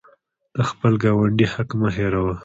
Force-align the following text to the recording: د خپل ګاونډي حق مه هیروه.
د 0.55 0.57
خپل 0.69 0.93
ګاونډي 1.03 1.45
حق 1.53 1.69
مه 1.79 1.89
هیروه. 1.97 2.35